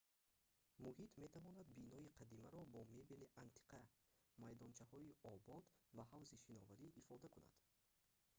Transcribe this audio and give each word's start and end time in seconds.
муҳит 0.85 1.11
метавонад 1.23 1.67
бинои 1.79 2.13
қадимаро 2.19 2.61
бо 2.73 2.81
мебели 2.95 3.31
антиқа 3.43 3.81
майдончаҳои 4.43 5.15
обод 5.35 5.65
ва 5.95 6.03
ҳавзи 6.11 6.41
шиноварӣ 6.43 6.87
ифода 7.01 7.27
кунад 7.35 7.57